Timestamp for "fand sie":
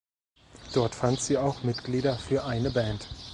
0.95-1.37